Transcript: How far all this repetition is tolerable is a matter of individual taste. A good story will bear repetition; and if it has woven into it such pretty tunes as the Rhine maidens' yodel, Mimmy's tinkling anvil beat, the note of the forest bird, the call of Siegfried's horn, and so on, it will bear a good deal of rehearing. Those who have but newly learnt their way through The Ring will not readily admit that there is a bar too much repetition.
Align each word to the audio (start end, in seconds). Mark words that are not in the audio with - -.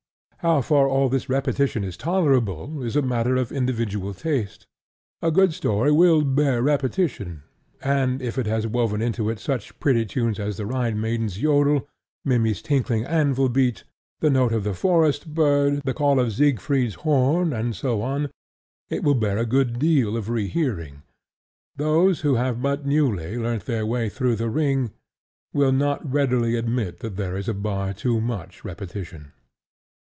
How 0.43 0.61
far 0.61 0.87
all 0.87 1.07
this 1.07 1.29
repetition 1.29 1.83
is 1.83 1.95
tolerable 1.95 2.81
is 2.81 2.95
a 2.95 3.03
matter 3.03 3.35
of 3.35 3.51
individual 3.51 4.11
taste. 4.15 4.65
A 5.21 5.29
good 5.29 5.53
story 5.53 5.91
will 5.91 6.23
bear 6.23 6.63
repetition; 6.63 7.43
and 7.79 8.23
if 8.23 8.39
it 8.39 8.47
has 8.47 8.65
woven 8.65 9.03
into 9.03 9.29
it 9.29 9.37
such 9.37 9.79
pretty 9.79 10.03
tunes 10.03 10.39
as 10.39 10.57
the 10.57 10.65
Rhine 10.65 10.99
maidens' 10.99 11.39
yodel, 11.39 11.87
Mimmy's 12.25 12.63
tinkling 12.63 13.05
anvil 13.05 13.49
beat, 13.49 13.83
the 14.19 14.31
note 14.31 14.51
of 14.51 14.63
the 14.63 14.73
forest 14.73 15.31
bird, 15.35 15.83
the 15.83 15.93
call 15.93 16.19
of 16.19 16.33
Siegfried's 16.33 16.95
horn, 17.05 17.53
and 17.53 17.75
so 17.75 18.01
on, 18.01 18.31
it 18.89 19.03
will 19.03 19.13
bear 19.13 19.37
a 19.37 19.45
good 19.45 19.77
deal 19.77 20.17
of 20.17 20.27
rehearing. 20.27 21.03
Those 21.75 22.21
who 22.21 22.33
have 22.33 22.63
but 22.63 22.83
newly 22.83 23.37
learnt 23.37 23.65
their 23.65 23.85
way 23.85 24.09
through 24.09 24.37
The 24.37 24.49
Ring 24.49 24.89
will 25.53 25.71
not 25.71 26.03
readily 26.11 26.55
admit 26.55 26.97
that 27.01 27.15
there 27.15 27.37
is 27.37 27.47
a 27.47 27.53
bar 27.53 27.93
too 27.93 28.19
much 28.19 28.65
repetition. 28.65 29.33